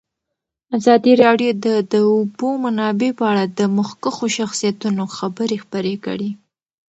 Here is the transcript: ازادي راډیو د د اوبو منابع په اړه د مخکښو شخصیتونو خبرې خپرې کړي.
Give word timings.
ازادي 0.77 1.13
راډیو 1.23 1.51
د 1.65 1.67
د 1.91 1.93
اوبو 2.11 2.49
منابع 2.63 3.11
په 3.19 3.23
اړه 3.31 3.43
د 3.59 3.59
مخکښو 3.77 4.25
شخصیتونو 4.37 5.03
خبرې 5.17 5.57
خپرې 5.63 5.95
کړي. 6.05 6.29